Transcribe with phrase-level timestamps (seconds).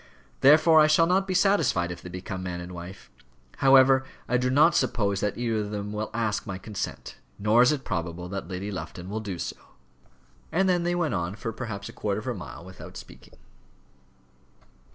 [0.39, 3.11] Therefore I shall not be satisfied if they become man and wife.
[3.57, 7.71] However, I do not suppose that either of them will ask my consent; nor is
[7.71, 9.57] it probable that Lady Lufton will do so."
[10.51, 13.37] And then they went on for perhaps a quarter of a mile without speaking.